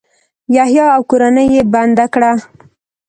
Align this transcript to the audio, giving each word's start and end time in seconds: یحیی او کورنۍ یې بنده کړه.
یحیی 0.55 0.85
او 0.95 1.01
کورنۍ 1.09 1.45
یې 1.55 1.61
بنده 1.73 2.05
کړه. 2.13 2.31